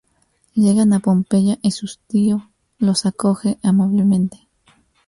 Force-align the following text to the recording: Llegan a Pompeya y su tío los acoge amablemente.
Llegan 0.55 0.93
a 0.93 0.99
Pompeya 0.99 1.59
y 1.61 1.69
su 1.69 1.87
tío 2.07 2.49
los 2.79 3.05
acoge 3.05 3.59
amablemente. 3.61 4.47